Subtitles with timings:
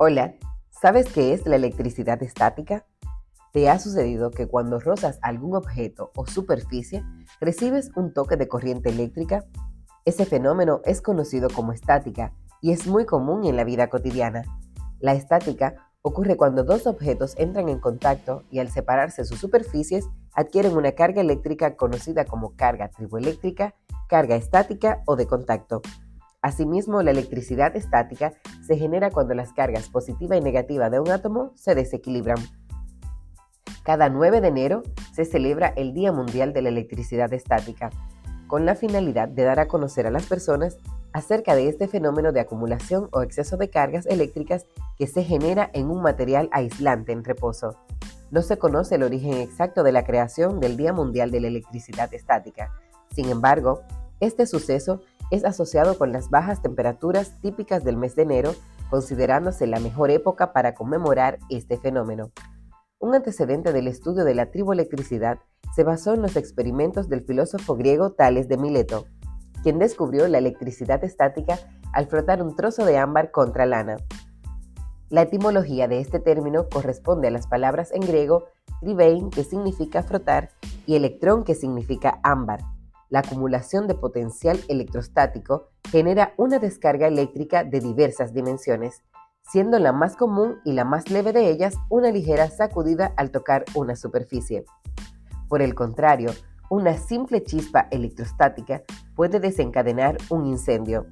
[0.00, 0.36] Hola,
[0.70, 2.86] ¿sabes qué es la electricidad estática?
[3.52, 7.02] ¿Te ha sucedido que cuando rozas algún objeto o superficie
[7.40, 9.44] recibes un toque de corriente eléctrica?
[10.04, 12.32] Ese fenómeno es conocido como estática
[12.62, 14.44] y es muy común en la vida cotidiana.
[15.00, 20.76] La estática ocurre cuando dos objetos entran en contacto y al separarse sus superficies adquieren
[20.76, 23.74] una carga eléctrica conocida como carga triboeléctrica,
[24.08, 25.82] carga estática o de contacto.
[26.40, 28.32] Asimismo, la electricidad estática
[28.64, 32.38] se genera cuando las cargas positiva y negativa de un átomo se desequilibran.
[33.82, 37.90] Cada 9 de enero se celebra el Día Mundial de la Electricidad Estática,
[38.46, 40.76] con la finalidad de dar a conocer a las personas
[41.12, 44.66] acerca de este fenómeno de acumulación o exceso de cargas eléctricas
[44.96, 47.76] que se genera en un material aislante en reposo.
[48.30, 52.12] No se conoce el origen exacto de la creación del Día Mundial de la Electricidad
[52.12, 52.70] Estática.
[53.14, 53.80] Sin embargo,
[54.20, 55.00] este suceso
[55.30, 58.54] es asociado con las bajas temperaturas típicas del mes de enero,
[58.90, 62.30] considerándose la mejor época para conmemorar este fenómeno.
[62.98, 65.38] Un antecedente del estudio de la triboelectricidad
[65.74, 69.06] se basó en los experimentos del filósofo griego Tales de Mileto,
[69.62, 71.58] quien descubrió la electricidad estática
[71.92, 73.96] al frotar un trozo de ámbar contra lana.
[75.10, 78.46] La etimología de este término corresponde a las palabras en griego
[78.80, 80.50] tribein, que significa frotar,
[80.86, 82.60] y electrón, que significa ámbar
[83.10, 89.02] la acumulación de potencial electrostático genera una descarga eléctrica de diversas dimensiones,
[89.50, 93.64] siendo la más común y la más leve de ellas una ligera sacudida al tocar
[93.74, 94.64] una superficie.
[95.48, 96.32] Por el contrario,
[96.70, 98.82] una simple chispa electrostática
[99.14, 101.06] puede desencadenar un incendio.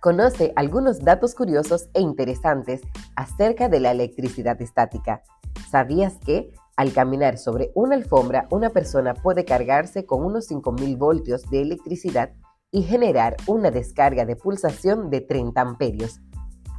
[0.00, 2.82] Conoce algunos datos curiosos e interesantes
[3.16, 5.22] acerca de la electricidad estática.
[5.70, 11.48] ¿Sabías que al caminar sobre una alfombra, una persona puede cargarse con unos 5.000 voltios
[11.50, 12.32] de electricidad
[12.70, 16.20] y generar una descarga de pulsación de 30 amperios.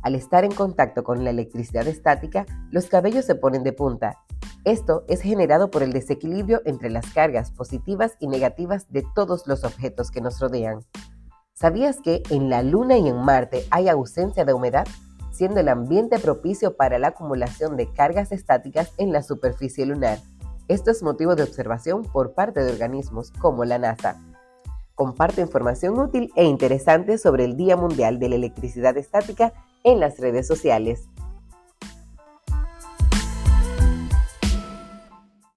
[0.01, 4.17] Al estar en contacto con la electricidad estática, los cabellos se ponen de punta.
[4.65, 9.63] Esto es generado por el desequilibrio entre las cargas positivas y negativas de todos los
[9.63, 10.79] objetos que nos rodean.
[11.53, 14.87] ¿Sabías que en la Luna y en Marte hay ausencia de humedad?
[15.33, 20.19] Siendo el ambiente propicio para la acumulación de cargas estáticas en la superficie lunar.
[20.67, 24.21] Esto es motivo de observación por parte de organismos como la NASA.
[24.95, 30.19] Comparte información útil e interesante sobre el Día Mundial de la Electricidad Estática en las
[30.19, 31.09] redes sociales.